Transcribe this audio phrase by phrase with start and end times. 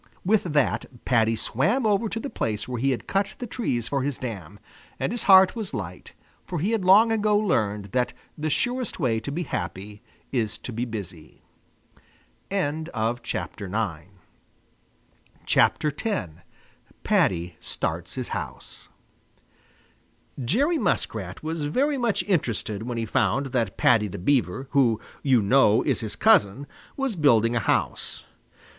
[0.25, 4.01] With that Paddy swam over to the place where he had cut the trees for
[4.01, 4.59] his dam,
[4.99, 9.19] and his heart was light, for he had long ago learned that the surest way
[9.19, 10.01] to be happy
[10.31, 11.43] is to be busy.
[12.49, 12.89] X
[17.03, 18.89] PADDY STARTS HIS HOUSE
[20.43, 25.43] Jerry Muskrat was very much interested when he found that Paddy the Beaver, who, you
[25.43, 26.65] know, is his cousin,
[26.97, 28.23] was building a house.